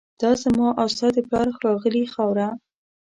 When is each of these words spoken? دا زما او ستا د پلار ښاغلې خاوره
دا 0.21 0.31
زما 0.43 0.69
او 0.79 0.87
ستا 0.95 1.07
د 1.15 1.17
پلار 1.27 1.47
ښاغلې 1.59 2.03
خاوره 2.13 2.47